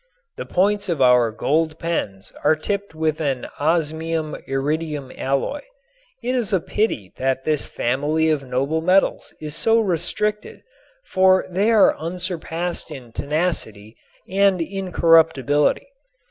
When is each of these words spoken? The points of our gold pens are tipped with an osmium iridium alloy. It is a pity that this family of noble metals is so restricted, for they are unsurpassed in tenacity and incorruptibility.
The 0.35 0.47
points 0.47 0.89
of 0.89 0.99
our 0.99 1.29
gold 1.29 1.77
pens 1.77 2.33
are 2.43 2.55
tipped 2.55 2.95
with 2.95 3.21
an 3.21 3.45
osmium 3.59 4.35
iridium 4.47 5.11
alloy. 5.15 5.61
It 6.23 6.33
is 6.33 6.51
a 6.51 6.59
pity 6.59 7.13
that 7.17 7.43
this 7.45 7.67
family 7.67 8.27
of 8.31 8.41
noble 8.43 8.81
metals 8.81 9.35
is 9.39 9.55
so 9.55 9.79
restricted, 9.79 10.63
for 11.05 11.45
they 11.51 11.69
are 11.69 11.95
unsurpassed 11.99 12.89
in 12.89 13.11
tenacity 13.11 13.95
and 14.27 14.59
incorruptibility. 14.59 15.87